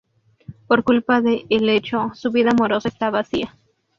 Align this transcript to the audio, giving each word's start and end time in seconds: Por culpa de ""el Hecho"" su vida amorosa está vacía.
Por 0.65 0.83
culpa 0.83 1.21
de 1.21 1.45
""el 1.51 1.69
Hecho"" 1.69 2.09
su 2.15 2.31
vida 2.31 2.49
amorosa 2.49 2.89
está 2.89 3.11
vacía. 3.11 3.55